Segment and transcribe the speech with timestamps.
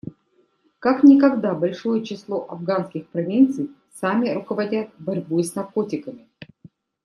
[0.79, 6.27] Как никогда большое число афганских провинций сами руководят борьбой с наркотиками.